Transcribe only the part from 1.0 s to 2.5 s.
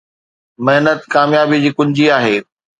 ڪاميابي جي ڪنجي آهي